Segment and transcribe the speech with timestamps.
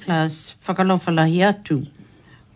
[0.00, 1.86] plus whakalofa lahi atu.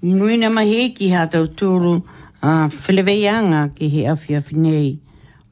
[0.02, 4.98] Nui na mahi ki ha tau a uh, whileveianga ki he awhi awhi nei.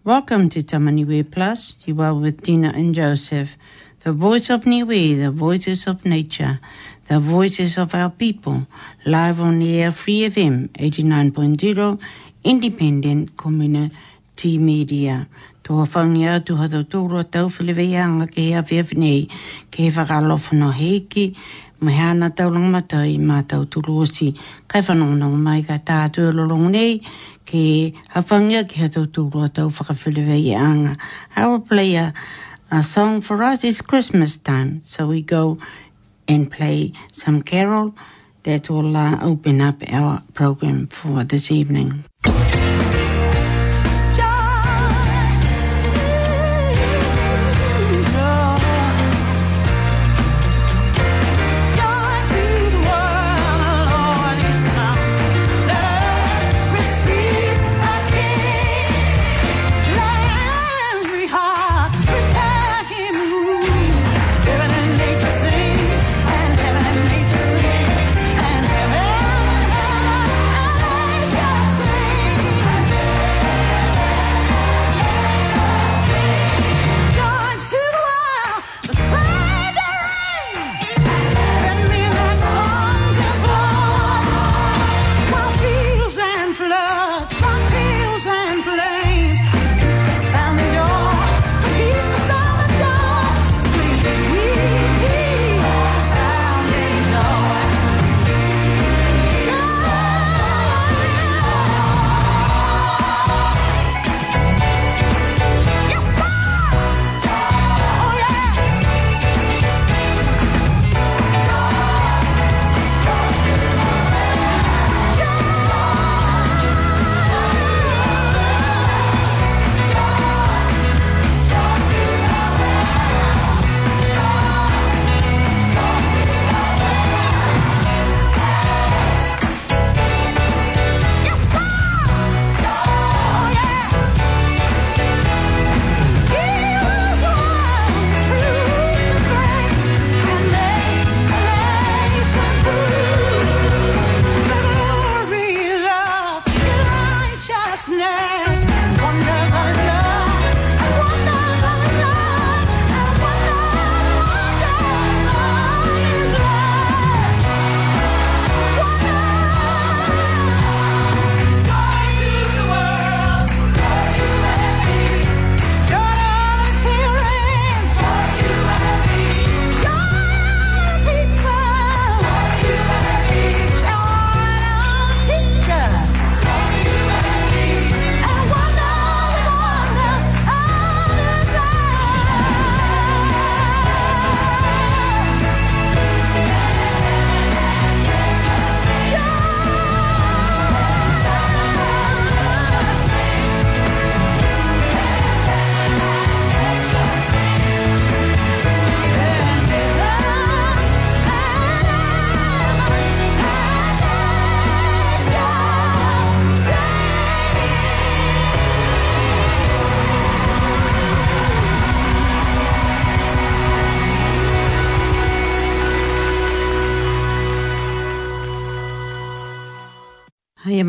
[0.04, 1.76] Welcome to Tamani Plus.
[1.86, 3.56] You are with Dina and Joseph.
[4.04, 6.60] The voice of Niwe, the voices of nature,
[7.08, 8.66] the voices of our people,
[9.06, 12.00] live on the air, free FM 89.0,
[12.44, 15.28] independent community media.
[15.62, 19.28] Tō whangi atu hata tōrua tau whileveianga ki he awhi ke nei,
[19.70, 21.36] ki he heiki,
[21.82, 24.34] mai hana tau lang matai ma tau osi.
[24.68, 27.00] Kai whanong nao mai ka tā tue lorong nei
[27.44, 30.96] ke hawhangia ki ha tau tulu a tau whakawhiliwe i anga.
[31.34, 32.14] I will play a,
[32.70, 33.64] a song for us.
[33.64, 34.80] It's Christmas time.
[34.84, 35.58] So we go
[36.28, 37.94] and play some carol
[38.44, 42.04] that will uh, open up our program for this evening.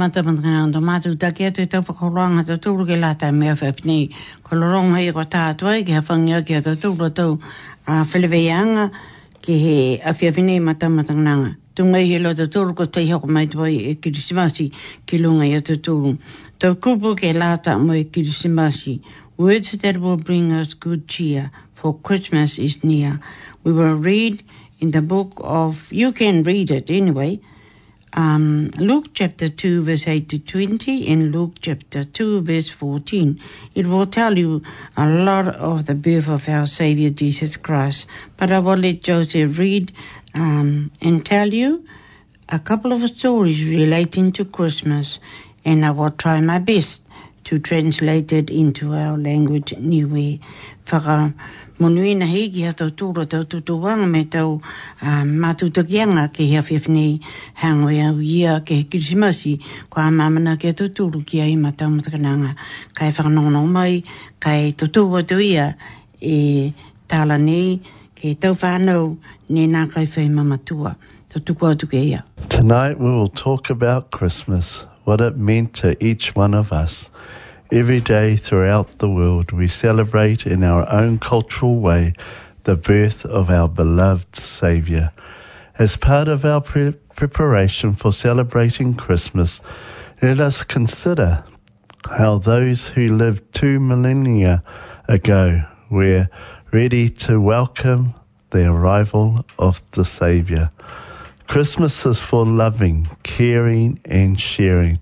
[0.04, 3.32] mata mantana ndo mata uta ke te tau ko ronga te tu ke la ta
[3.32, 4.10] me fa pni
[4.44, 7.08] ko ronga i ko ta to ai ke fa nga ke te tu ro
[7.88, 8.28] a fele
[9.40, 12.84] ke he a fi fi nei mata mantana tu mai he lo te tu ko
[12.92, 14.72] te ho mai to e, ai ke disimasi
[15.08, 16.18] ke longa ya te tu
[16.60, 19.00] to ku ke la mo ke disimasi
[19.40, 23.22] words that will bring us good cheer for christmas is near
[23.64, 24.44] we will read
[24.84, 27.40] in the book of you can read it anyway
[28.16, 33.40] um, Luke chapter 2 verse 8 to 20 and Luke chapter 2 verse 14.
[33.76, 34.62] It will tell you
[34.96, 38.06] a lot of the birth of our Savior Jesus Christ.
[38.38, 39.92] But I will let Joseph read
[40.36, 41.86] um, and tell you
[42.50, 45.20] a couple of stories relating to Christmas
[45.66, 47.02] and I will try my best
[47.46, 50.40] to translate it into our language anyway.
[50.86, 51.34] For,
[51.80, 54.60] monui na hiki ha tau tūra tau tūtu wanga me tau
[55.02, 57.20] uh, mātutakianga ke hea whiwhini
[57.62, 59.54] hangoe au ia ke he kirisimasi
[59.90, 62.54] ko a mamana ke tau tūru ki a ima tau matakananga
[62.94, 64.04] kai whakanono mai
[64.40, 65.74] kai tau tūru watu ia
[66.22, 66.74] e
[67.08, 67.80] tāla nei
[68.22, 69.18] ke tau whānau
[69.50, 70.96] ne nā kai whai mamatua
[71.34, 75.98] tau tūku atu ke ia Tonight we will talk about Christmas what it meant to
[76.06, 77.10] each one of us
[77.74, 82.14] Every day throughout the world, we celebrate in our own cultural way
[82.66, 85.12] the birth of our beloved Saviour.
[85.80, 89.60] As part of our pre- preparation for celebrating Christmas,
[90.22, 91.44] let us consider
[92.12, 94.62] how those who lived two millennia
[95.08, 96.28] ago were
[96.72, 98.14] ready to welcome
[98.52, 100.70] the arrival of the Saviour.
[101.48, 105.00] Christmas is for loving, caring, and sharing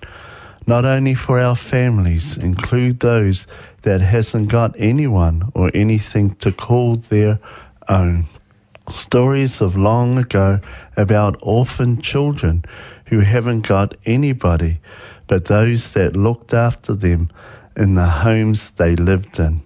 [0.68, 3.48] not only for our families, include those
[3.82, 7.40] that hasn't got anyone or anything to call their
[7.90, 8.26] own.
[8.92, 10.60] Stories of long ago
[10.98, 12.64] about orphan children
[13.08, 14.80] who haven't got anybody
[15.28, 17.30] but those that looked after them
[17.78, 19.62] in the homes they lived in.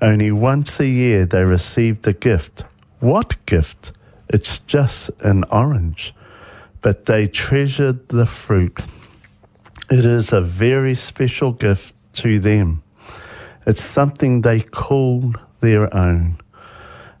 [0.00, 2.64] Only once a year they received a gift.
[3.00, 3.92] What gift?
[4.28, 6.14] It's just an orange.
[6.82, 8.78] But they treasured the fruit.
[9.94, 12.82] It is a very special gift to them.
[13.66, 16.38] It's something they called their own.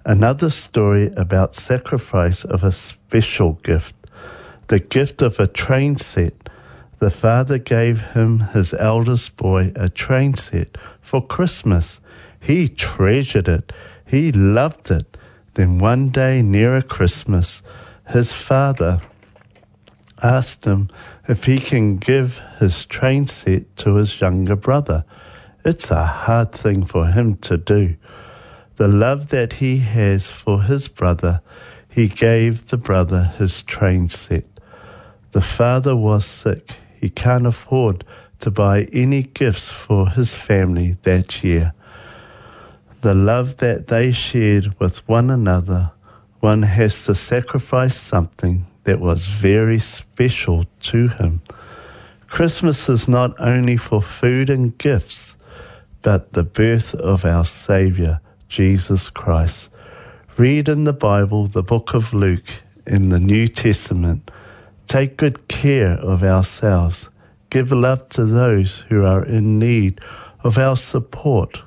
[0.06, 3.94] Another story about sacrifice of a special gift,
[4.68, 6.48] the gift of a train set.
[6.98, 12.00] The father gave him his eldest boy a train set for Christmas.
[12.40, 13.70] He treasured it.
[14.06, 15.18] He loved it.
[15.52, 17.60] Then one day nearer Christmas,
[18.08, 19.02] his father
[20.22, 20.88] asked him,
[21.28, 25.04] if he can give his train set to his younger brother.
[25.64, 27.96] It's a hard thing for him to do.
[28.76, 31.40] The love that he has for his brother,
[31.88, 34.44] he gave the brother his train set.
[35.30, 36.72] The father was sick.
[37.00, 38.04] He can't afford
[38.40, 41.72] to buy any gifts for his family that year.
[43.02, 45.92] The love that they shared with one another,
[46.40, 51.40] one has to sacrifice something that was very special to him.
[52.28, 55.36] Christmas is not only for food and gifts,
[56.02, 59.68] but the birth of our Saviour, Jesus Christ.
[60.36, 62.48] Read in the Bible, the book of Luke,
[62.86, 64.30] in the New Testament.
[64.88, 67.08] Take good care of ourselves.
[67.50, 70.00] Give love to those who are in need
[70.42, 71.62] of our support,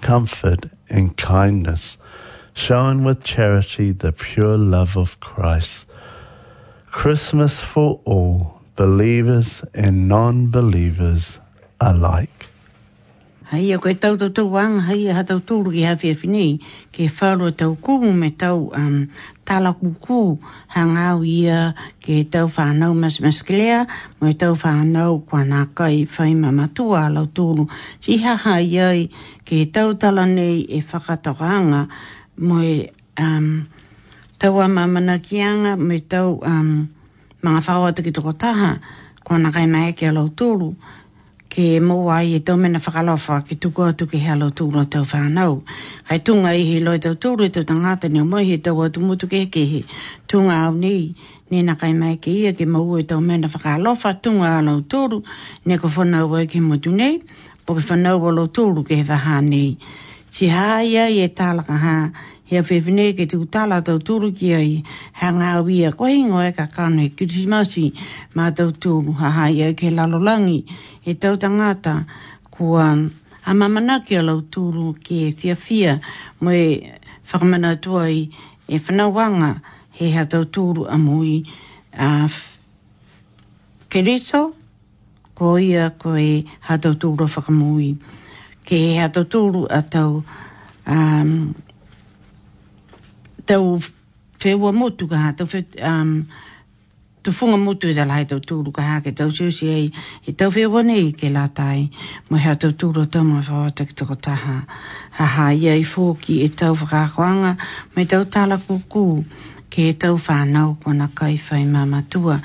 [0.00, 1.98] comfort, and kindness,
[2.54, 5.86] showing with charity the pure love of Christ.
[6.98, 11.38] Christmas for all, believers and non-believers
[11.78, 12.50] alike.
[13.54, 16.58] Hei, a koe tau tau tau wang, hei, a tau tūru ki hawhia whinei,
[16.90, 19.06] ke whāro tau kū me tau um,
[19.46, 20.18] tāla kūkū,
[20.74, 21.60] hangau ia
[22.02, 23.84] ke tau whānau mas mas kilea,
[24.18, 27.68] mo e tau whānau kua nā kai whai mamatua a lau tūru.
[28.02, 29.06] Si ha hai ai,
[29.46, 31.86] ke tau tala nei e whakatakaanga,
[32.42, 32.80] mo e...
[33.18, 33.50] Um,
[34.38, 36.88] tau a mamana ki anga me tau um,
[37.42, 38.78] mga whaua ki toko taha
[39.24, 40.74] ko na kai mai ke alau tūru
[41.50, 44.86] ke mōa i e tau mena whakalofa ki tuku atu ki he alau tūru a
[44.86, 45.62] tau whanau
[46.08, 48.78] hai tunga i he loi tau tūru i tau tangata ni o mohi e tau
[48.86, 49.82] atu mutu ke he he
[50.30, 51.16] tunga au ni
[51.50, 55.22] ni na kai mai ke ia ke mōu e tau mena whakalofa tunga alau tūru
[55.66, 57.18] ne ko whanau e ki mutu nei
[57.66, 61.96] po ke whanau alau tūru ke he whahanei nei si haia i e talaka ha
[62.44, 64.82] he a whewhine ke tuku tala tau tūru ki ai
[65.20, 67.90] ha ngā wia kohingo e ka kānu e kirimasi
[68.36, 70.64] mā tau tūru ha haia ke lalolangi
[71.04, 72.04] e tau tangata
[72.50, 72.86] kua
[73.48, 75.98] a mamana ki a lau tūru ke thia thia
[76.40, 76.92] mo e
[77.32, 78.28] whakamana tuai
[78.68, 79.54] e whanawanga
[80.00, 81.42] he ha tau tūru a mui
[81.96, 82.28] a
[83.88, 84.52] kereto
[85.34, 87.96] ko ia ko e ha tau tūru whakamui
[88.68, 90.20] ke he ato tūru a tau
[90.84, 91.54] um,
[93.48, 93.78] tau
[94.44, 96.10] whewa motu ka ha tau whewa um,
[97.24, 99.86] tu funga motu e tala hai tau tūru ka ha ke tau siusi ei
[100.26, 101.88] he tau whewa nei ke la tai
[102.28, 104.56] mo he ato tūru a tau mo whawata ki tako taha
[105.20, 107.54] ha ha ia i fōki e tau whakakoanga
[107.96, 109.06] me tau tala kukū
[109.72, 112.36] ke e tau whanau kona kaiwhai mamatua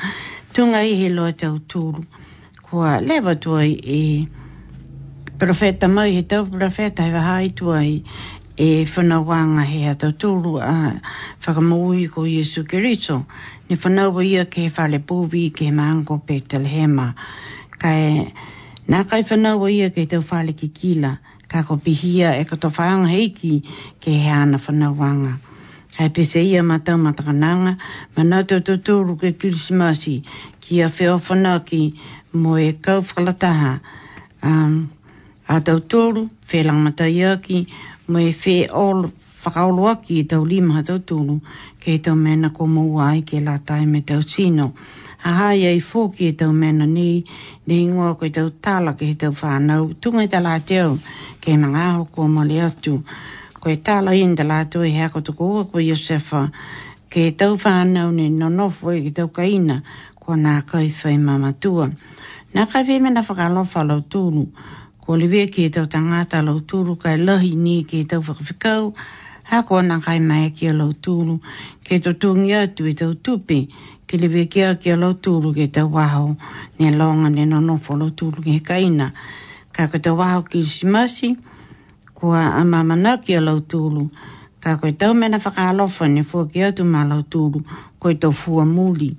[0.55, 2.05] tunga i he loa tau tūru
[2.63, 4.39] kua lewa tuai e eh,
[5.37, 8.03] profeta mai he tau profeta he waha i tua i
[8.57, 11.01] e whanawanga he a tau tūru a
[11.41, 13.25] whakamaui ko Iesu Kiriso.
[13.69, 17.15] Ne whanawa ia ke he whale pōvi ke he maango petal hema.
[17.81, 18.31] Kai
[18.87, 21.15] nā kai whanawa ia ke tau whale ki kila.
[21.49, 23.63] Ka ko pihia e kato whaanga heiki
[24.01, 25.39] ke he ana whanawanga.
[25.97, 27.77] Hei pese ia matau matakananga,
[28.17, 30.17] ma nā tau tau tūru ke kilisimasi
[30.59, 31.83] ki a whewhanaki
[32.33, 33.75] mo e kau whalataha.
[34.43, 34.89] Um,
[35.55, 37.59] a tau tōru, whē langamatai aki,
[38.09, 39.03] mo e whē ol
[39.43, 41.35] whakaolo aki i tau lima tau tōru,
[41.79, 44.65] kei tau mena ko mōua ai ke la tai me tau sino.
[45.29, 47.23] A hai ai fōki e tau mena ni,
[47.69, 50.97] ne ingoa koe tau tāla ke he tau whānau, tungai tā lātiau,
[51.41, 52.95] ke mga aho kua mole atu.
[53.61, 56.47] Koe tāla inda lātu e hea koto kua ko Yosefa,
[57.11, 59.83] ke he tau whānau ni nonofo e ke tau kaina,
[60.15, 61.91] kua nā kai whai mamatua.
[62.55, 64.47] Nā kai whēmena whakalofa lau tūnu,
[65.03, 68.93] ko lewe ke tau tangata lau tūru kai lahi ni ke tau whakawhikau,
[69.51, 71.41] ha ko ana kai mai ke lau tūru,
[71.83, 73.57] ke tau tūngi atu i tau tūpe,
[74.07, 76.37] ke lewe ke a ke lau tūru ke tau waho,
[76.79, 79.09] ne longa ne no nofo lau tūru ke kaina,
[79.75, 81.33] ka ke tau waho ki simasi,
[82.15, 84.07] ko a mamana ke lau tūru,
[84.63, 87.59] ka ko tau mena whakalofa ne fua ke atu ma lau tūru,
[87.99, 89.11] ko i tau fua muli,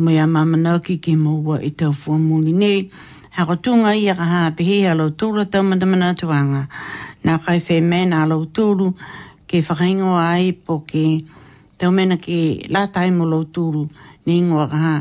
[0.03, 2.81] mai a mamana ki ke moua i e tau fua muli nei.
[3.37, 3.55] Ha ko
[3.93, 6.63] i ia ka hape hei halau tūra tau madamana tuanga.
[7.25, 8.89] Nā kai whē mēna halau tūru,
[9.49, 11.05] ke whakaingoa ai po ke
[11.79, 12.39] tau mēna ke
[12.73, 13.85] la taimu lau tūru,
[14.25, 14.97] nei ingoa ka ha.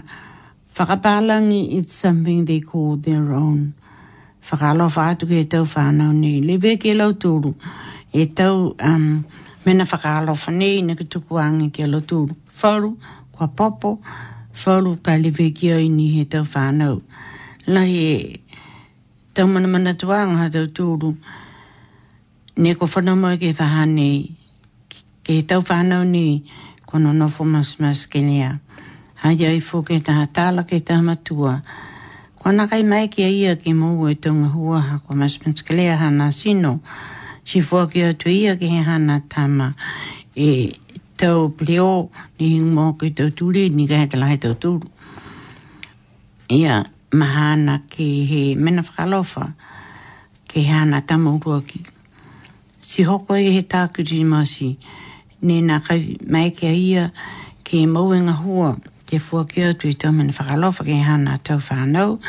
[0.76, 3.74] Whakapalangi, it's something they call their own
[4.48, 6.42] whakalo whātu ke tau whānau ni.
[6.42, 7.54] Le ke lau tūru.
[8.14, 9.26] E tau um,
[9.66, 12.36] mena whakalo whanei na ki tuku ange ke lau tūru.
[12.60, 12.96] Whāru,
[13.32, 14.00] kua popo,
[14.64, 17.02] whāru ka le ve ke oi ni he tau whānau.
[17.68, 18.36] Lahi e
[19.34, 21.16] tau mana mana tu anga ha tau tūru.
[22.58, 24.32] Ne ko whanau mai ke whahane
[25.24, 26.44] ke tau whānau ni
[26.90, 28.58] kono nofo mas mas ke lea.
[29.20, 31.62] Hai ai fō ke taha tāla ke taha matua.
[31.64, 31.89] Hai
[32.40, 36.32] Kona kai mai kia ia ki mou e tunga hua ha kwa mas pinskelea hana
[36.32, 36.80] sino.
[37.44, 39.76] Si fua ki atu ia ki he hana tama
[40.36, 40.80] e
[41.18, 44.88] tau pleo ni hing mō ki tau tūre ni kai te lai tau tūru.
[46.60, 46.80] Ia
[47.12, 49.50] mahana ki he mena whakalofa
[50.50, 51.84] ki hana tama urua ki.
[52.82, 54.78] Si hoko e he tākiri masi
[55.42, 57.10] ni na kai mai kia ia
[57.68, 58.78] ki mou e ngā hua
[59.10, 62.20] ke fua ki atu i tome na whakalofa ke hana tau whanau.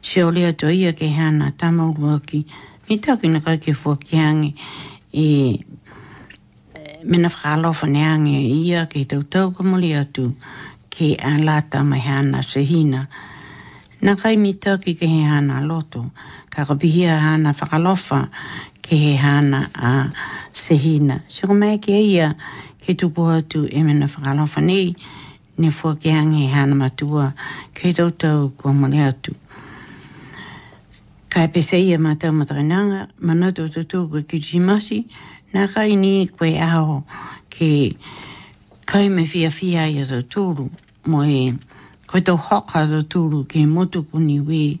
[0.00, 2.44] Si o lea to ia ke hana tamau ruaki.
[2.88, 4.50] Mi taku na kai ke fua ki hangi
[5.12, 5.24] e,
[7.02, 9.64] mena whakalofa ne hangi ia ke tau tau ka
[10.02, 10.36] atu
[10.90, 13.08] ke a lata mai hana sehina.
[14.00, 16.12] Na kai mi taku ke he hana loto.
[16.48, 18.30] Ka kapihia hana whakalofa
[18.86, 20.14] ke he hana a
[20.54, 21.24] sehina.
[21.26, 22.36] Si o mai ke ia
[22.78, 24.94] ke tupu atu e mena whakalofa nei
[25.58, 27.32] ne fuakeangi hana matua
[27.74, 29.34] kei tautau kua mole atu.
[31.28, 35.04] Kai pese ia matau matarinanga, manatu o tutu kua kutimasi,
[35.54, 37.04] nā kai ni koe aho
[37.50, 37.96] ke
[38.86, 40.70] kai me fia fia ia tūru,
[41.06, 41.54] mo e
[42.06, 44.78] koe tau hoka tūru ke motu kuni we,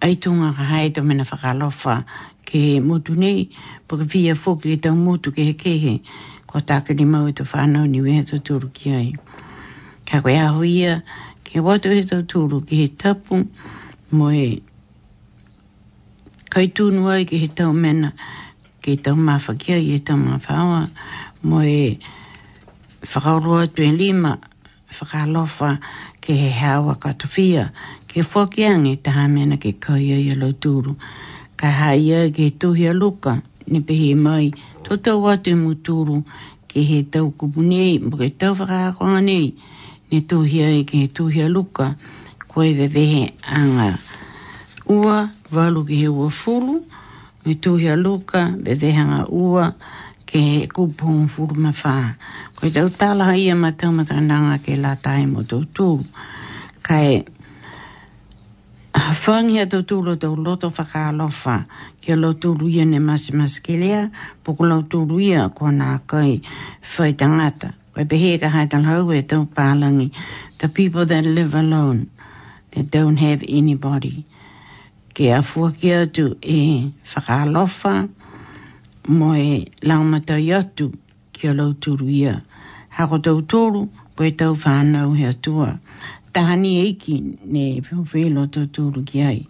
[0.00, 2.04] aitunga ka haito mena whakalofa
[2.46, 3.48] ke motu nei,
[3.88, 6.00] pura fia fuki tau motu ke hekehe,
[6.46, 9.12] kua tākiri mau e tau whanau ni we tūru ki ai
[10.08, 10.92] ka koe aho ia,
[11.46, 13.34] ke watu he tau tūru ki he tapu,
[14.16, 14.48] mo he
[16.52, 18.10] kaitūnua i ki he tau mena,
[18.80, 20.80] ki he tau mawhakia i he tau mawhawa,
[21.48, 21.82] mo he
[23.10, 24.32] whakaroa tue lima,
[24.96, 25.76] whakalofa
[26.24, 27.66] ki he hawa katofia,
[28.08, 30.96] ke whakiangi ha mena ki kaia i alau tūru,
[31.56, 34.50] ka haia ki he tuhia luka, ni pehi mai,
[34.84, 36.22] tō tau watu e mu tūru,
[36.68, 39.76] ki he tau kupunei, mo ke tau whakakoanei, ki
[40.12, 41.94] ne tuhia i ke tuhia luka
[42.48, 43.98] koe vevehe anga
[44.88, 46.80] ua walu ki he ua fulu
[47.44, 49.72] ne tuhia luka vevehe anga ua
[50.26, 52.16] ke he kupon fulu mawha
[52.56, 55.98] koe tau tala hai a matau matananga ke la tae mo tau tū
[56.82, 57.24] kai
[58.98, 61.68] Fangi a tau tūlo tau loto whakaalofa
[62.02, 64.08] ke lau tūlu ia ne masi masi ke lea
[64.44, 66.40] puku lau tūlu ia ko nā kai
[66.96, 69.22] whaitangata we be here ka haitan hau e
[70.58, 72.10] The people that live alone,
[72.70, 74.24] they don't have anybody.
[75.14, 78.08] Ke a fuaki atu e whakalofa
[79.08, 80.96] mo e laumatai atu
[81.32, 82.42] ki a lauturu ia.
[82.90, 85.80] Hako tau tōru, koe tau whānau hea tua.
[86.32, 89.46] Tahani eiki ne whewhelo tau tōru ki ai.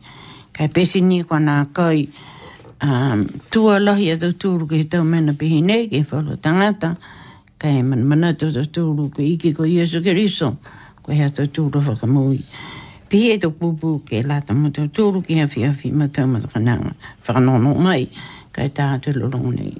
[0.54, 2.08] Kai pesi ni kwa nā kai
[2.80, 6.96] um, tua lahi a tau tōru ki he tau mena pihi nei ke whalo tangata
[7.59, 10.57] kai man mana to to tu ko iki ko yesu kristo
[11.03, 12.38] ko ha to tu ro ka mui
[13.11, 15.73] pi e to pu pu ke la to mo to tu ki ha fi ha
[15.75, 16.79] fi ma ta ma ka
[17.25, 18.07] fa no no mai
[18.55, 19.75] kai ta to lo lo nei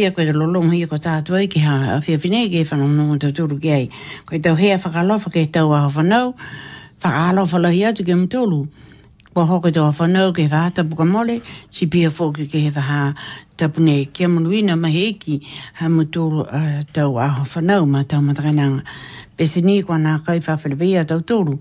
[0.00, 3.18] ia koe te lolongo ia ko tātua i ki ha a whia whinei ke whanamunga
[3.26, 3.84] tau tūru ki ai.
[4.28, 6.32] Koe tau hea whakalofa ke tau aho whanau,
[7.04, 8.62] whakalofa lahi atu ke mtulu.
[9.34, 11.38] Kwa hoko tau aho whanau ke whaata puka mole,
[11.70, 13.14] si pia fōki ke he whaha
[13.58, 15.38] tapune kia munuina mahi iki
[15.78, 16.46] ha mtulu
[16.92, 18.84] tau aho whanau ma tau matakainanga.
[19.36, 21.58] Pese ni kwa nā kai whawhiriwia tau tūru,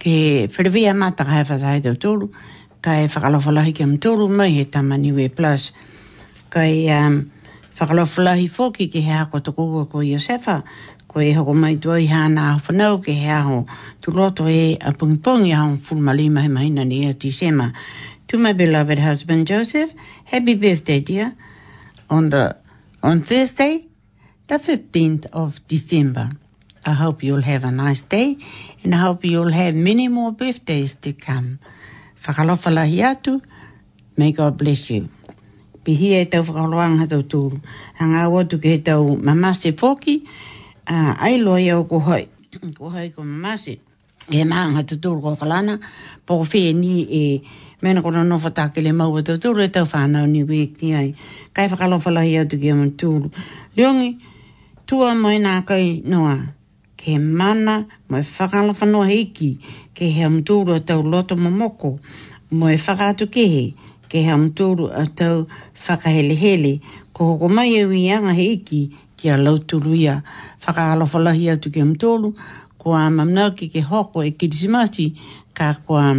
[0.00, 2.30] ke whiriwia mataka hai whatai tau tūru,
[2.84, 5.72] kai whakalofa lahi ke mtulu mai he tamaniwe plus.
[6.50, 6.88] Kai...
[6.90, 7.22] Um,
[7.78, 10.62] Whakalofalahi fōki ki hea ko tukuga ko Iosefa,
[11.10, 13.66] ko e hoko mai tua i hana whanau ki hea ho,
[14.00, 17.72] tu roto e a pungipongi a hong fulmalima he maina ni a tisema.
[18.28, 19.90] To my beloved husband Joseph,
[20.24, 21.34] happy birthday dear,
[22.08, 22.56] on the
[23.02, 23.86] on Thursday,
[24.46, 26.30] the 15th of December.
[26.86, 28.36] I hope you'll have a nice day,
[28.84, 31.58] and I hope you'll have many more birthdays to come.
[32.24, 33.42] Whakalofalahi atu,
[34.16, 35.08] may God bless you
[35.84, 37.60] pihi e tau whakaroanga hatau tūru.
[38.00, 40.22] Hanga awa tuke he tau mamase poki,
[40.86, 42.26] ai loa iau ko hoi,
[42.78, 43.76] ko hoi ko mamase,
[44.32, 45.76] he maanga hatau tūru ko kalana,
[46.26, 47.22] po ko whee ni e,
[47.82, 51.08] mena kona no whatake le maua tau tūru e tau whanau ni wei ki ai.
[51.54, 53.30] Kai whakalofalahi au tuke amon tūru.
[53.76, 54.16] Leongi,
[54.88, 56.38] tua mai nā kai noa,
[56.96, 59.52] ke mana mai whakalofanoa hiki,
[59.94, 61.98] ke he amtūru a tau loto momoko,
[62.50, 63.74] mai whakatu kehe,
[64.10, 65.44] ke he amtūru a tau
[65.88, 66.80] whakahelehele
[67.12, 70.22] ko hoko mai e wianga he iki ki a lauturuia.
[70.66, 72.34] Whakaalofalahi atu ke mtolu
[72.78, 75.14] ko a mamnau ki ke hoko e kirisimati
[75.54, 76.12] ka ko a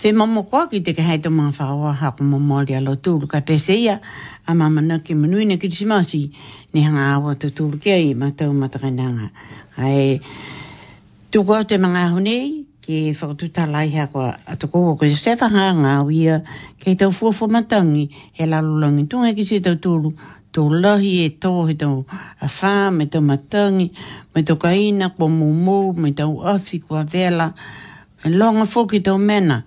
[0.00, 4.00] Te mamo kwa ki te kahaita mga whaoa hako mamo a lauturu ka pese ia
[4.46, 6.32] a mamana ke manui na kirisimati
[6.72, 9.28] ne hanga awa tuturu ke ai matau matakananga.
[9.76, 10.20] Ai,
[11.30, 15.92] tuko te mga honei, ki whakatuta lai hea kua atako o koe stefa ha ngā
[16.10, 16.36] wia
[16.82, 18.04] kei tau fua fua matangi
[18.38, 20.08] he lalulangi tunga ki se tau tūru
[20.56, 21.98] tō lahi e tō he tau
[22.46, 23.86] a whā me tau matangi
[24.34, 27.46] me tau kaina kua mōmō me tau afi kua vela
[28.26, 29.58] e longa fō ki tau mena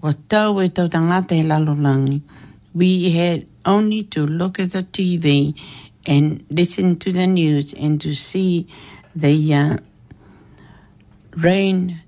[0.00, 2.18] kua tau e tau tangata he lalulangi
[2.74, 5.54] we had only to look at the TV
[6.04, 8.66] and listen to the news and to see
[9.14, 9.78] the uh,
[11.46, 12.02] rain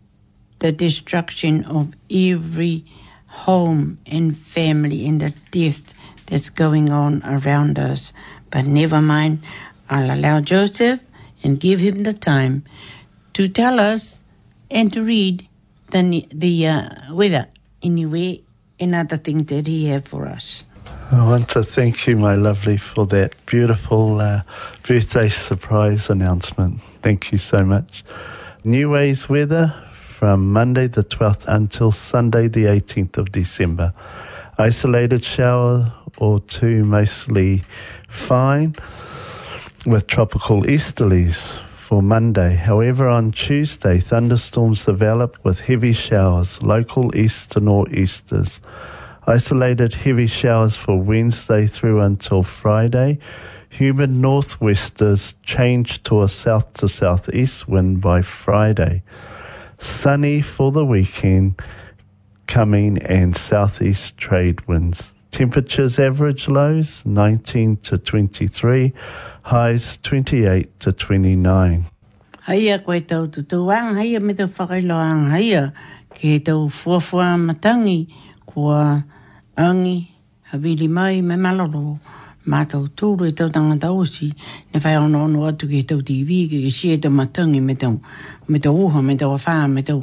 [0.59, 2.85] the destruction of every
[3.27, 5.95] home and family and the death
[6.27, 8.13] that's going on around us.
[8.51, 9.43] But never mind,
[9.89, 11.05] I'll allow Joseph
[11.43, 12.65] and give him the time
[13.35, 14.23] to tell us
[14.71, 15.47] and to read
[15.91, 17.47] the, the uh, weather
[17.83, 18.43] anyway
[18.81, 20.65] and other things that he has for us.
[21.11, 24.43] I want to thank you, my lovely, for that beautiful uh,
[24.87, 26.81] birthday surprise announcement.
[27.01, 28.05] Thank you so much.
[28.65, 29.75] New Ways Weather
[30.19, 33.95] from Monday the 12th until Sunday the 18th of December.
[34.59, 37.63] Isolated shower or two, mostly
[38.09, 38.75] fine,
[39.87, 42.57] with tropical easterlies for Monday.
[42.57, 48.59] However, on Tuesday, thunderstorms develop with heavy showers, local east to northeasters.
[49.29, 53.21] Isolated heavy showers for Wednesday through until Friday.
[53.71, 59.05] Humid northwesters change to a south to southeast wind by Friday.
[59.79, 61.61] sunny for the weekend
[62.47, 65.13] coming and southeast trade winds.
[65.31, 68.93] Temperatures average lows 19 to 23,
[69.43, 71.87] highs 28 to 29.
[72.47, 75.73] Haia koe tau tu wang, haia me te whakailo ang haia,
[76.11, 78.09] ke tau fuafua matangi
[78.47, 79.05] kua
[79.59, 80.09] angi,
[80.51, 82.01] havili mai me malolo
[82.49, 84.31] mātou tōru e tau tanga tausi,
[84.73, 87.75] ne whai ono ono atu ki tau TV, ki ki si e tau matangi me
[87.77, 87.99] tau,
[88.49, 90.01] me tau oha, me tau awha, me tau,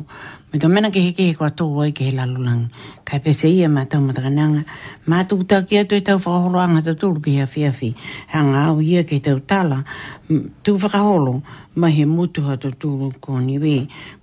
[0.54, 2.68] me tau mena ke heke he kua tō ai ke he lalulang.
[3.04, 4.62] Kai pese ia mātou matakananga,
[5.10, 7.90] mātou taki atu e tau whakahoroanga tau tōru ki hea whiawhi,
[8.36, 9.82] hanga au ia ke tau tala,
[10.30, 11.40] tū whakaholo,
[11.74, 13.76] ma he mutu ha tō tōru kōni we,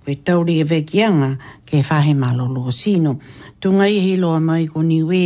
[0.07, 1.35] koe tauri e vekianga
[1.69, 3.17] ke whahe malolo sino.
[3.59, 5.23] Tunga i he loa mai kōni we,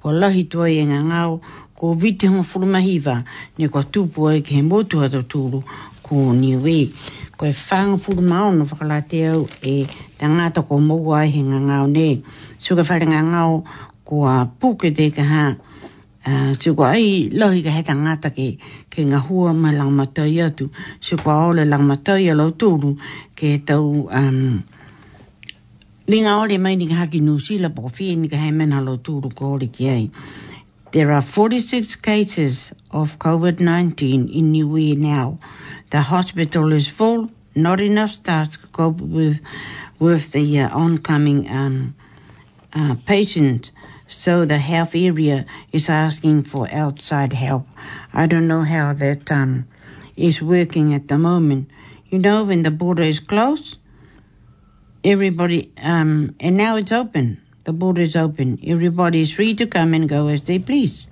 [0.00, 1.40] ko lahi tuai e ngā ngāo,
[1.78, 3.22] ko vite hunga furumahiva
[3.54, 5.62] ne ko tupu ai ke he motu hata tūru
[6.02, 6.90] ko niwe.
[6.90, 6.90] E
[7.38, 9.86] ko e whanga furumau na whakalate au e
[10.18, 12.24] te ngāta ko mōu ai he ngāo ne.
[12.58, 13.62] Suka whare ngāo
[14.02, 15.44] ko a pūke te ka hā.
[16.58, 18.48] Suka ai lohi ka he te ngāta ke,
[18.90, 20.66] ke ngā hua mai langmatai atu.
[20.98, 22.96] Suka ole langmatai alau tūru
[23.38, 24.08] ke tau...
[24.10, 24.58] Um,
[26.08, 29.28] Ni ngā mai ni ka haki nusila pō whie ni ka hei mena lo tūru
[29.36, 30.06] ko ore ki ai.
[30.90, 35.38] There are 46 cases of COVID 19 in Niue now.
[35.90, 39.40] The hospital is full, not enough staff to cope with,
[39.98, 41.94] with the uh, oncoming um,
[42.72, 43.70] uh, patients.
[44.06, 47.66] So the health area is asking for outside help.
[48.14, 49.68] I don't know how that um,
[50.16, 51.68] is working at the moment.
[52.08, 53.76] You know, when the border is closed,
[55.04, 57.42] everybody, um, and now it's open.
[57.68, 58.58] The border is open.
[58.66, 61.06] Everybody is free to come and go as they please.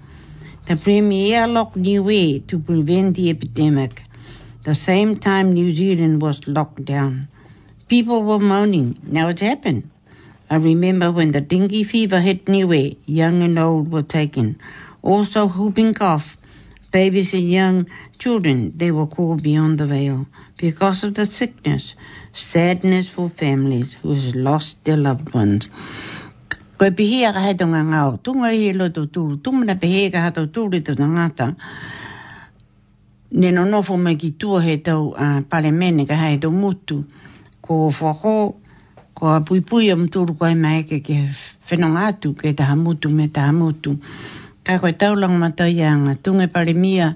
[0.64, 4.05] The Premier locked New Way to prevent the epidemic.
[4.64, 7.29] The same time New Zealand was locked down.
[7.88, 8.99] People were moaning.
[9.05, 9.90] Now it's happened.
[10.49, 14.59] I remember when the dengue fever hit New Way, young and old were taken.
[15.03, 16.38] Also whooping cough.
[16.90, 17.85] Babies and young
[18.19, 21.95] children, they were called beyond the veil because of the sickness,
[22.33, 25.69] sadness for families who lost their loved ones.
[26.77, 30.11] Ko e pihi a kahe tonga ngau, tunga i lo tō tūru, tūmuna pihi e
[30.12, 31.47] kaha tō tūru i tō ngāta.
[33.33, 36.99] Nē no nofo me ki tua he tau uh, pale mene ka hae tō mutu.
[37.65, 38.35] Ko whako,
[39.17, 41.17] ko a pui pui am tūru ko e mai ke ke
[41.65, 43.97] atu, ke taha mutu me taha mutu.
[44.62, 47.15] Ka koe tau lang matai a ngā tunga pale mia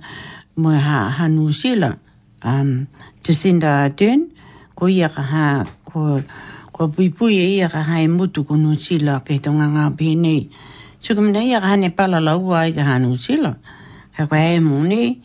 [0.57, 1.99] mo ha hanu sila.
[2.43, 2.87] Um,
[3.23, 4.33] Jacinda Dern,
[4.75, 5.45] ko ia ka ha
[5.85, 6.01] ko...
[6.01, 6.23] Uh,
[6.81, 10.49] o pui pui e ia ka hae mutu ko New Zealand ke tonga ngā pēne.
[11.05, 13.53] So kum nei ia hane pala laua i ta hanu sila.
[14.17, 15.19] Ka kwa e mune,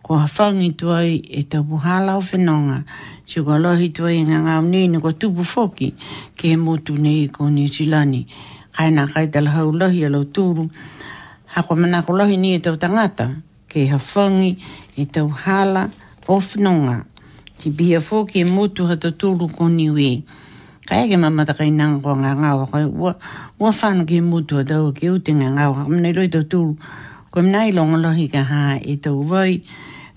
[0.00, 2.84] ko hawhangi tuai e ta buhala o whenonga.
[3.28, 5.90] So kwa lohi tuai ngā ngā unene ko tupu foki
[6.40, 8.24] ke he motu nei ko New Zealand.
[8.72, 10.64] Kai nā kai tala hau lohi alo tūru.
[11.52, 13.28] Ha kwa mana ko lohi ni e tau tangata
[13.68, 14.56] ke hawhangi
[14.96, 15.84] e ta buhala
[16.24, 17.04] o whenonga.
[17.60, 20.12] Ti bia foki e motu hata tūru ko niwe.
[20.24, 20.43] Ha
[20.84, 23.10] ka ege mama ta kai nang ko nga nga wa wa
[23.56, 26.12] wa fan ki mu tu da o ki u ti nga nga wa ka mne
[26.12, 26.76] loi tu
[27.32, 29.64] ko mna i longa lohi ka ha i tau vai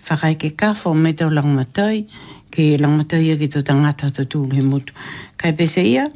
[0.03, 2.03] fa kai ke ka fo me long lang matai
[2.51, 4.91] ke long matai e ki tu ta ngata tu tu li mu tu
[5.39, 6.11] ka e ia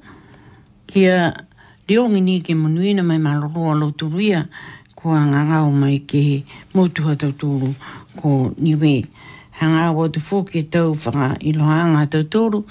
[0.91, 1.31] ki a
[1.87, 4.51] riongi ni ke munuina mai maloro alo tu ria
[4.99, 6.43] ko nga nga o mai ke
[6.75, 7.55] mu tu ha tu tu
[8.19, 9.07] ko niwe
[9.63, 12.67] hanga wa tu fo ki tau fa ka i lohanga tu tu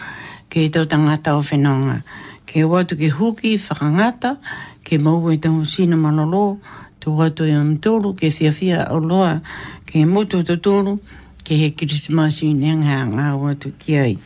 [0.50, 2.02] ke tau tangata o whenonga.
[2.44, 4.42] Ke watu ke huki, whakangata,
[4.82, 6.58] ke mau e tau sina malolo,
[6.98, 9.40] tu watu e amtoro, ke fia fia o loa,
[9.86, 10.98] ke mutu tu toro,
[11.46, 14.16] ke he kirisimasi nenga ngā watu ki ai.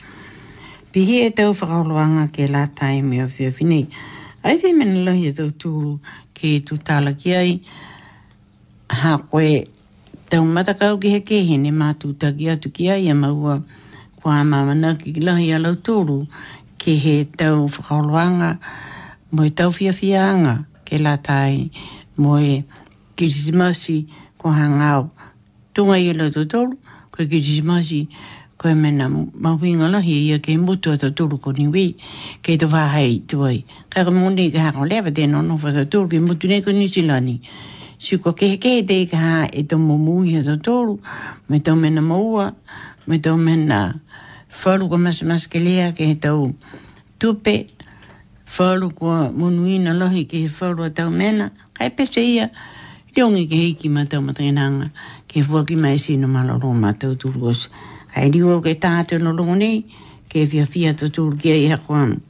[0.94, 3.84] Pihi e tau whakaroanga ke la taime o e fia finei.
[4.42, 6.00] Ai te mena lahi e tau tu
[6.32, 7.52] ke tu tala ki ai,
[8.88, 9.66] ha koe
[10.32, 11.56] tau matakau ki he ke he
[12.22, 13.60] tagi atu ki ai e maua
[14.24, 16.24] pua mamana ki lahi a lau tōru
[16.80, 18.56] ke he tau whakaoloanga
[19.36, 21.68] mo i tau fiafianga ke la tai
[22.16, 22.64] mo i
[23.20, 24.06] kirisimasi
[24.40, 25.10] ko hangau
[25.76, 28.08] tunga i a lau ko i kirisimasi
[28.56, 31.92] ko i mena mawhinga lahi e i a ke mutu a tōru ko niwi
[32.40, 33.60] ke i tawha hei tuai
[33.92, 36.72] kai ka mūne i ka hako lewa tēnā no fa tōru ke mutu nei ko
[36.72, 37.40] nisilani
[38.04, 40.98] Si ko ke kehe te ka ha e tomo mui he tōru,
[41.48, 42.50] me tō mena maua,
[43.06, 44.00] me tō mena maua,
[44.62, 46.54] whalu ka mas mas ke lea he tau
[47.18, 47.66] tupe,
[48.56, 52.50] whalu ka munuina lohi ke he whalu a tau mena, kai pese ia,
[53.16, 54.90] riongi ke heiki ma tau matangenanga,
[55.28, 57.68] ke fua ki mai sino malaro ma tau turgos.
[58.14, 59.82] Kai riu au ke tātua no longo nei,
[60.30, 62.20] ke fia fia tu turgia i hako anu.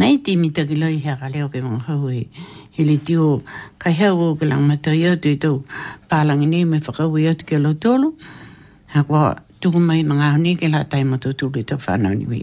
[0.00, 2.24] Nei ti mita ki hea ka leo ke mga hau e,
[2.72, 3.42] he le tio,
[3.78, 5.64] kai hau au ke lang matai atu i tau
[6.08, 8.14] pālangi nei me whakau i atu ke lo tolu,
[8.88, 12.40] hako anu tuku mai mga honi ke la tai matutu li tau whanau niwi.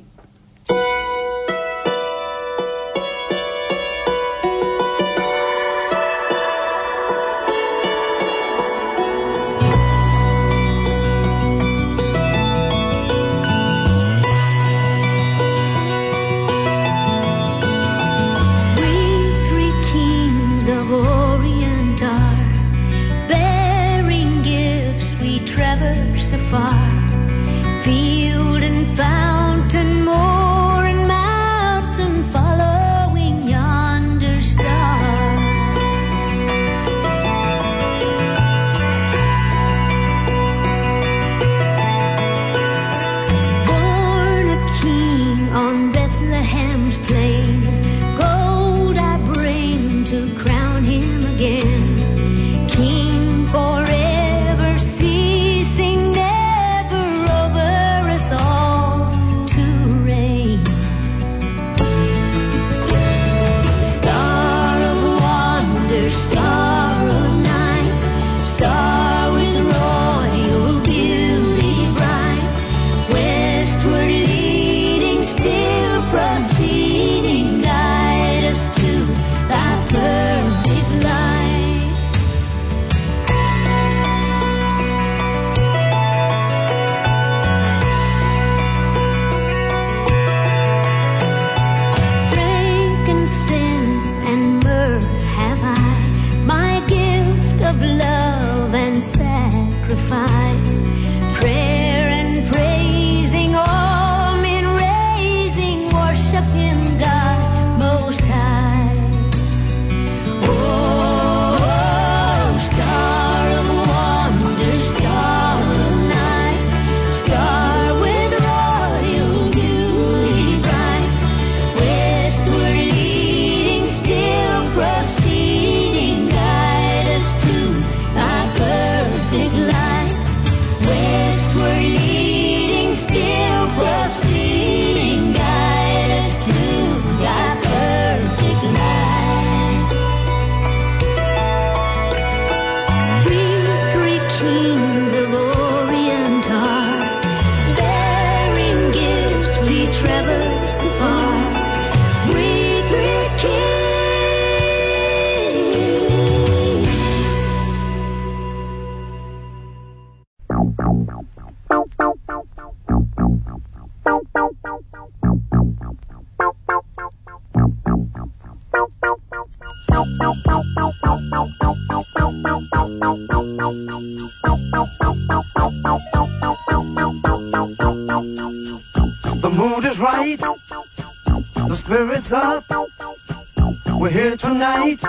[184.46, 185.00] tonight.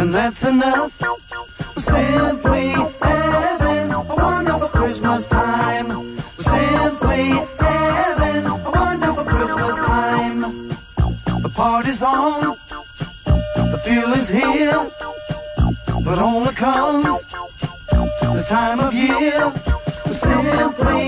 [0.00, 0.92] And that's enough.
[1.76, 2.68] Simply
[3.02, 5.88] heaven, a wonderful Christmas time.
[6.48, 7.22] Simply
[7.66, 10.40] heaven, a wonderful Christmas time.
[11.46, 12.40] The party's on,
[13.74, 14.80] the feeling's here,
[16.06, 17.06] but only comes
[18.34, 19.40] this time of year.
[20.26, 21.00] Simply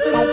[0.00, 0.31] you.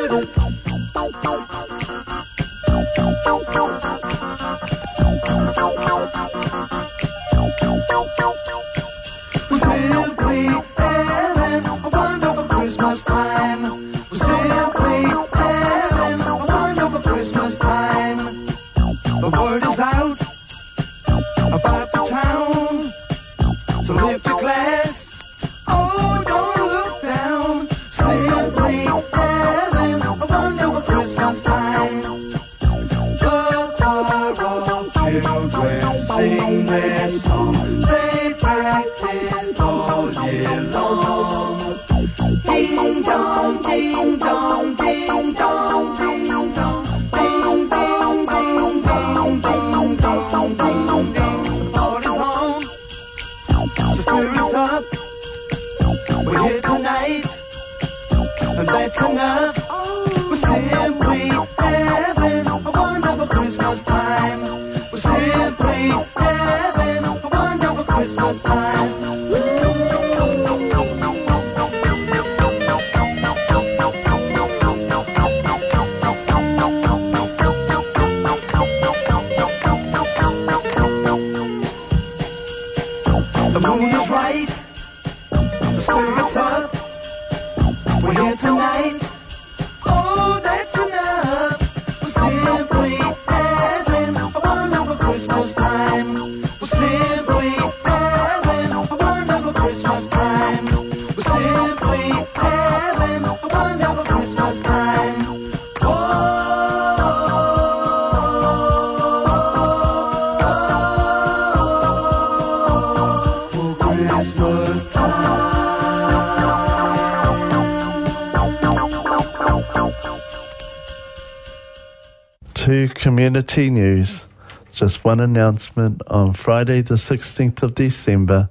[123.41, 124.25] T News.
[124.71, 128.49] Just one announcement on Friday, the 16th of December,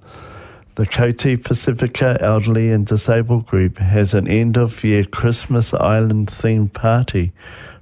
[0.75, 6.73] the Koti Pacifica Elderly and Disabled Group has an end of year Christmas Island themed
[6.73, 7.33] party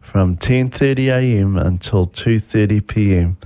[0.00, 1.56] from 10:30 a.m.
[1.58, 3.36] until 2:30 p.m.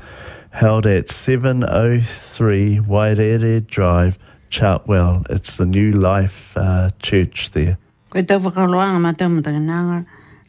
[0.51, 4.19] held at 703 Wairere Drive,
[4.51, 5.27] Chartwell.
[5.31, 7.79] It's the New Life uh, Church there.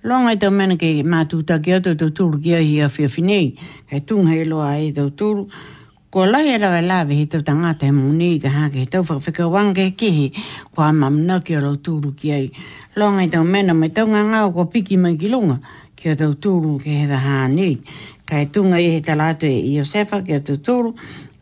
[0.03, 3.51] Longa i tau mena ke mātū taki atu tau tūru ki ahi a whia whinei,
[3.85, 5.43] he tūng he loa e tau tūru.
[6.11, 9.45] Ko lai e rawe lawe he tau tangata he mūni ka hāke he tau whakawhika
[9.53, 10.25] wanga he kehe
[10.73, 12.49] kua mamna ki arau tūru ki ahi.
[12.97, 15.59] Longa i tau mena mai tau ngangau kua piki mai ki lunga
[15.95, 17.77] ki a tau tūru ke he da hānei.
[18.25, 20.95] Ka he tūnga i he talatu e Iosefa ki a tau tūru,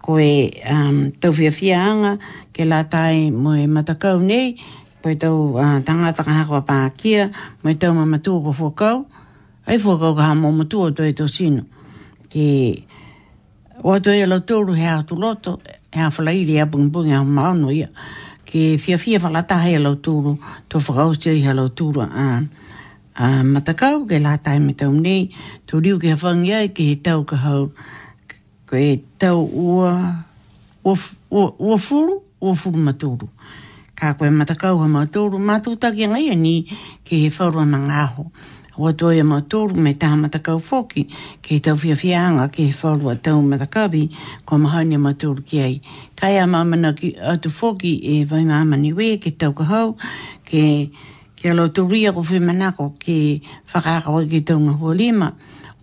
[0.04, 0.30] ko e
[0.68, 2.14] um, tau whia whia anga
[2.54, 4.58] ke la tai mo e matakau nei,
[5.02, 7.30] Poi tau uh, tangata ka hakoa pākia,
[7.64, 9.06] mai tau ma matua ko whakau,
[9.68, 11.62] ai whakau ka hamo matua o toi tō sino.
[12.28, 12.46] Ke,
[13.80, 15.60] o toi alo tōru hea tu loto,
[15.96, 17.88] hea whalaili a bungbunga o maono ia,
[18.44, 20.36] ke fia fia whalata hei alo tōru,
[20.68, 22.28] tō whakau se hei alo tōru a,
[23.16, 25.30] a matakau, ke la tai me tau nei,
[25.64, 27.70] tō riu ke hawhangia e ke he tau ka hau,
[28.68, 28.84] ke
[29.18, 29.96] tau ua,
[30.84, 31.00] ua, ua,
[31.32, 32.20] ua, ua furu, ua furu matūru.
[32.52, 33.36] Ua furu matūru
[34.00, 36.54] ka koe matakau ha mātoru mātoutaki ngai e ni
[37.04, 38.30] ke he whaurua na ngāho.
[38.80, 41.04] Wa toi a e mātoru me taha matakau whoki
[41.44, 44.06] ke he tauwhia whianga ke he whaurua tau matakabi
[44.48, 45.82] ko mahani a mātoru ki ai.
[46.16, 49.98] Kai a mamana ki atu whoki e vai mamani we ke tau ka hau
[50.48, 50.62] ke
[51.36, 53.42] ke alo turia ko whimanako ke
[53.74, 55.34] whakaka wa ki tau ngā hua lima.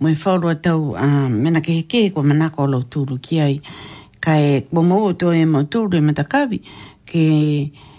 [0.00, 3.58] Mui whaurua tau uh, mena ke he ke ko manako alo turu ki ai.
[4.20, 6.62] Kai bomo o toi a e mātoru e matakabi
[7.04, 7.26] ke...
[7.76, 7.92] Ke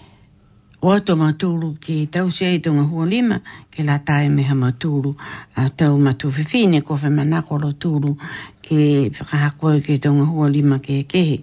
[0.80, 3.40] o ato matulu ki tau se e tunga hua lima
[3.74, 5.16] ke la tae meha matulu
[5.56, 8.14] a tau matu fifine ko fe manako lo tulu
[8.62, 11.42] ke whakahakoe ke tunga hua lima ke kehe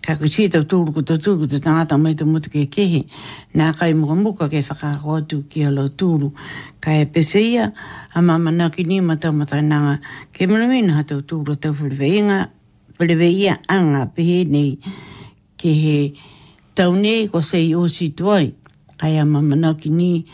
[0.00, 2.70] ka ku si tau tulu ku tau tulu ku tau tangata mai tau mutu ke
[2.70, 3.10] kehe
[3.58, 6.30] nā kai muka muka ke whakahakoe tu ki a lo tulu
[6.78, 7.74] ka e pese ia
[8.14, 9.98] a mama nā ki ni matau matai nanga
[10.30, 12.50] ke mulamina ha tau tulu tau whiriveinga
[13.02, 14.78] whiriveia anga pehe nei
[15.58, 15.98] ke he
[16.78, 18.54] tau nei ko sei o si tuai
[18.98, 20.26] kai a mamana ki ni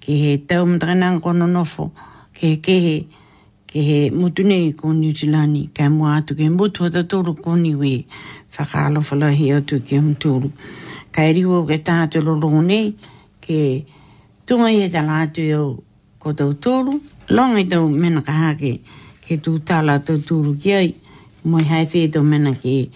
[0.00, 1.90] ke he tau mtana kono nofo
[2.34, 2.96] ke he ke he
[3.68, 7.54] ke he mutu nei ko New Zealand ka mo atu ke mutu ta toru ko
[7.56, 8.06] ni we
[8.48, 10.50] fa kalo fa atu ke mutu
[11.14, 12.94] ka ri wo ke ta te lo lo nei
[13.44, 13.84] ke
[14.46, 15.82] tu mai ta la tu yo
[16.18, 18.80] ko to toru long i do mena ka ha ke
[19.24, 20.94] ke tu ta la to toru ki ai
[21.44, 22.88] mo hai fe mena ke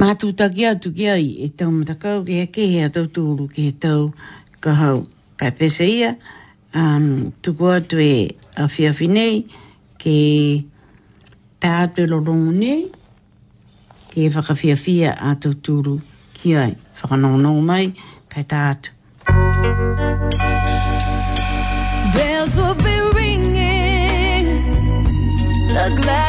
[0.00, 3.66] Mātū taki atu ki ai e tau matakau ki a kehe a tau tūru ki
[3.66, 4.08] he tau
[4.64, 5.04] ka hau
[5.38, 6.16] kai pesa ia.
[6.74, 9.44] Um, tuku atu e a whia whinei
[10.02, 10.16] ke
[11.62, 12.80] pā atu e lorongu nei
[14.10, 15.94] ke e whaka whia whia a tau tūru
[16.42, 16.72] ki ai.
[16.98, 17.92] Whaka nono mai
[18.28, 18.90] kai tā atu.
[22.18, 24.54] Bells will be ringing
[25.70, 26.23] The glass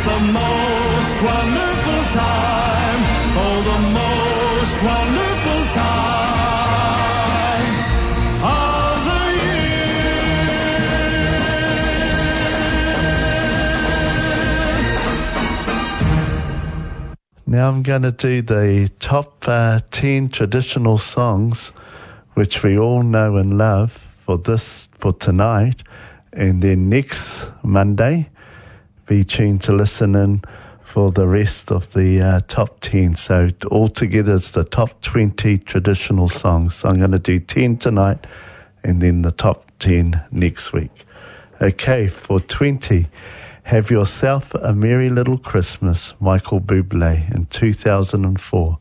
[0.00, 3.00] it's the most wonderful time.
[3.34, 7.72] Oh, the most wonderful time
[8.44, 8.94] of
[15.66, 15.74] the
[16.38, 16.54] year.
[17.48, 21.72] Now I'm going to do the top uh, 10 traditional songs
[22.34, 25.82] which we all know and love for this, for tonight.
[26.34, 28.28] And then next Monday,
[29.08, 30.42] be tuned to listen in
[30.84, 33.16] for the rest of the uh, top 10.
[33.16, 36.76] So, all together, it's the top 20 traditional songs.
[36.76, 38.26] So, I'm going to do 10 tonight
[38.84, 40.90] and then the top 10 next week.
[41.60, 43.06] Okay, for 20,
[43.64, 48.78] Have Yourself a Merry Little Christmas, Michael Bublé, in 2004.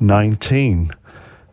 [0.00, 0.90] 19,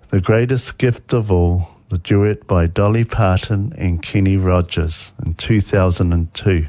[0.10, 6.68] The Greatest Gift of All, the duet by Dolly Parton and Kenny Rogers, in 2002.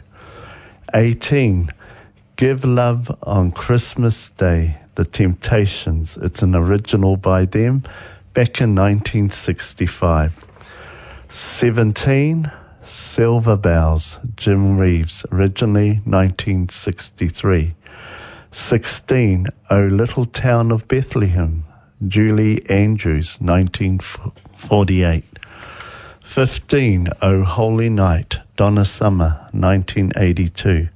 [0.94, 1.70] 18
[2.36, 6.16] Give Love on Christmas Day, The Temptations.
[6.18, 7.80] It's an original by them
[8.34, 10.32] back in 1965.
[11.30, 12.52] 17
[12.84, 17.74] Silver Bells, Jim Reeves, originally 1963.
[18.50, 21.64] 16 O Little Town of Bethlehem,
[22.06, 25.24] Julie Andrews, 1948.
[26.22, 30.88] 15 O Holy Night, Donna Summer, 1982.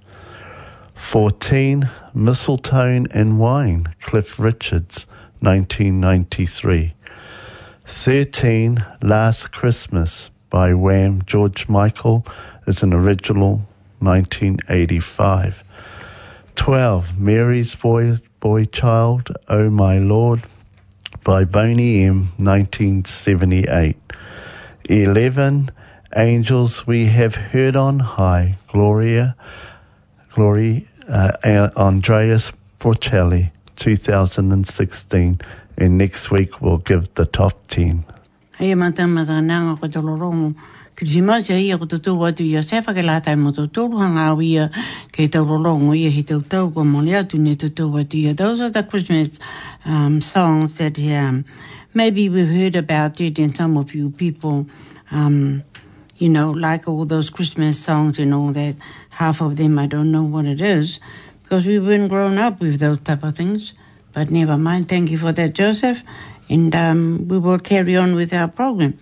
[0.95, 1.89] 14.
[2.13, 5.07] Mistletoe and Wine, Cliff Richards,
[5.41, 6.93] 1993.
[7.87, 8.85] 13.
[9.03, 12.27] Last Christmas by Wham George Michael
[12.67, 13.67] is an original,
[14.01, 15.63] 1985.
[16.57, 17.19] 12.
[17.19, 20.43] Mary's Boy, Boy Child, Oh My Lord
[21.25, 23.97] by Boney M, 1978.
[24.91, 25.71] 11
[26.17, 29.37] angels we have heard on high, Gloria,
[30.33, 35.41] Glory, uh, Andreas Fortelli, 2016.
[35.79, 38.05] And next week we'll give the top 10.
[38.57, 40.55] Hei mātai e mātai nāngā ko tolo rongo.
[40.97, 43.85] Ki te mātai ia ko tō tō atu ia sefa ke lātai mō tō tō
[43.93, 44.71] ruhanga au ia
[45.13, 48.33] ke tolo rongo ia he tau tau ko mōli atu ne tō tō atu ia.
[48.33, 49.39] Those are the Christmas
[49.85, 51.45] um, songs that um,
[51.93, 54.65] maybe we've heard about it and some of you people
[55.11, 55.63] um,
[56.19, 58.75] you know, like all those Christmas songs and all that,
[59.11, 60.99] half of them I don't know what it is
[61.43, 63.75] because we weren't grown up with those type of things.
[64.13, 64.89] But never mind.
[64.89, 66.03] Thank you for that, Joseph.
[66.49, 68.99] And um, we will carry on with our program.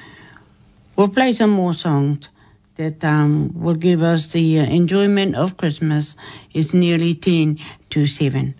[0.96, 2.28] We'll play some more songs
[2.76, 6.16] that um, will give us the uh, enjoyment of Christmas.
[6.52, 7.58] It's nearly 10
[7.90, 8.54] to 7.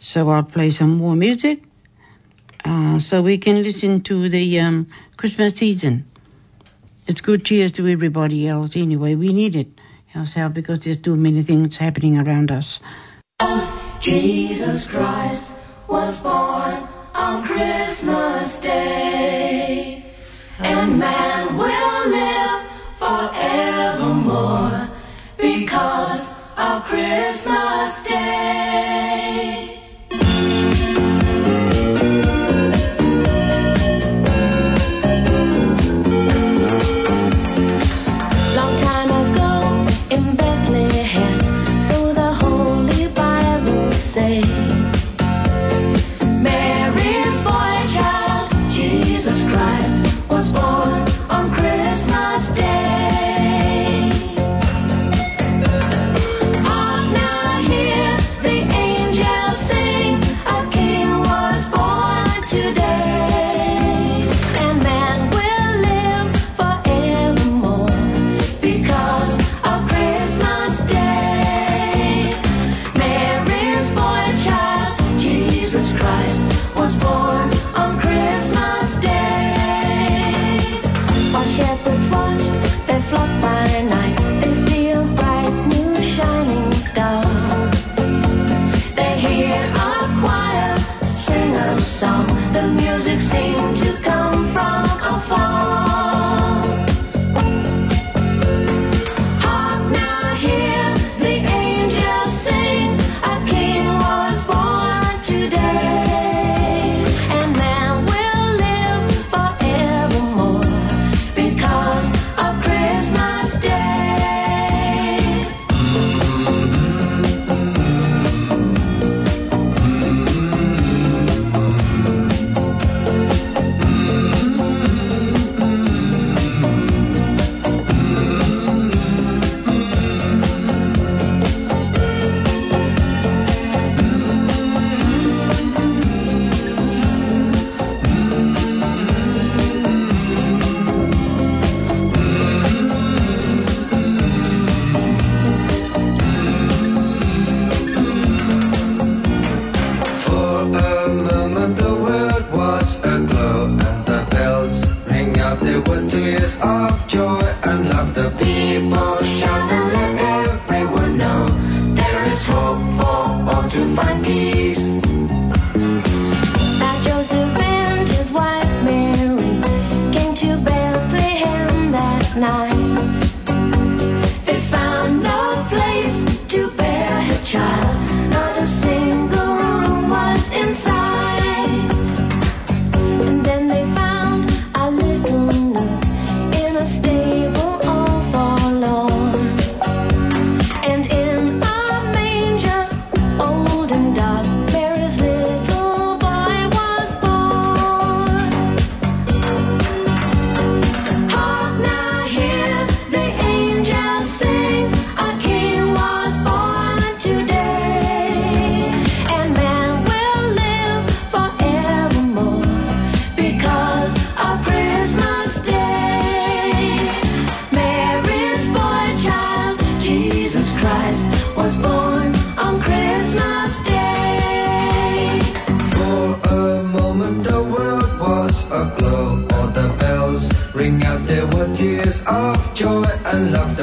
[0.00, 1.62] So I'll play some more music
[2.64, 6.04] uh, so we can listen to the um, Christmas season
[7.06, 9.14] it's good cheers to everybody else anyway.
[9.14, 9.68] We need it
[10.16, 12.78] ourselves because there's too many things happening around us.
[14.00, 15.50] Jesus Christ
[15.88, 20.12] was born on Christmas Day,
[20.60, 24.88] and man will live forevermore
[25.36, 28.23] because of Christmas Day.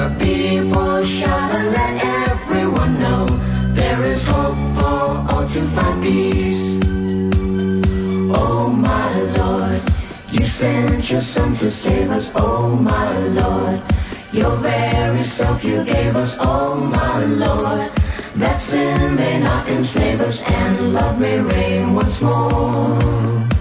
[0.01, 1.93] The people shout and let
[2.25, 3.27] everyone know
[3.75, 6.81] there is hope for all to find peace.
[8.35, 9.83] Oh my Lord,
[10.31, 12.31] you sent your Son to save us.
[12.33, 13.83] Oh my Lord,
[14.33, 16.35] your very self you gave us.
[16.39, 17.91] Oh my Lord,
[18.41, 23.51] that sin may not enslave us and love may reign once more.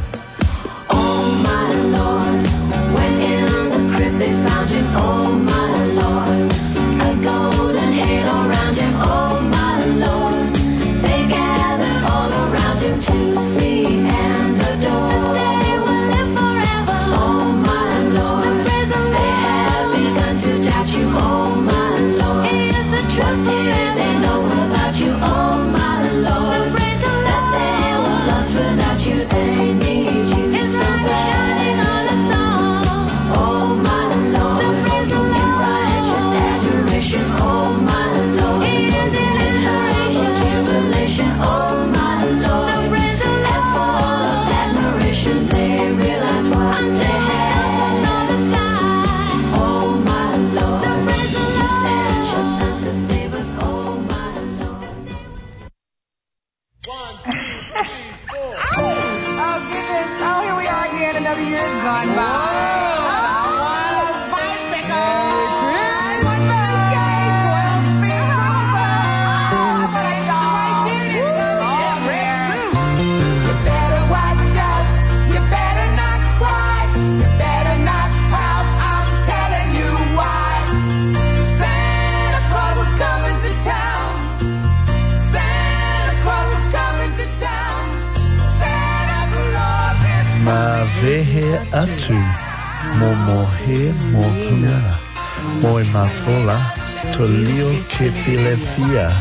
[97.21, 99.13] Tuliokipilethia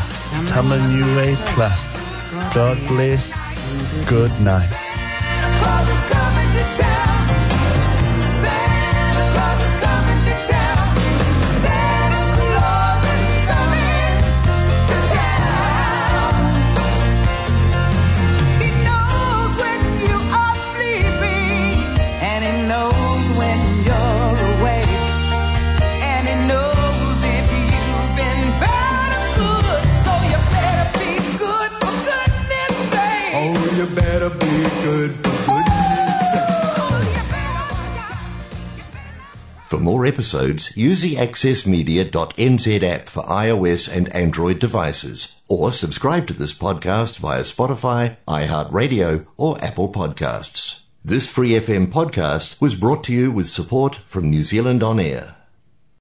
[0.48, 2.00] Tamanure Plus.
[2.56, 3.28] God bless.
[4.08, 4.72] Good night.
[40.34, 47.18] episodes, use the accessmedia.nz app for iOS and Android devices, or subscribe to this podcast
[47.18, 50.82] via Spotify, iHeartRadio, or Apple Podcasts.
[51.04, 55.36] This free FM podcast was brought to you with support from New Zealand On Air.